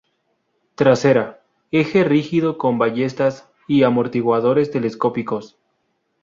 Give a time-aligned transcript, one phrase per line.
[0.73, 5.59] Trasera: eje rígido con ballestas y amortiguadores telescópicos.